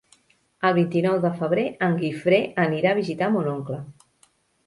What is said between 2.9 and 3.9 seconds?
a visitar mon oncle.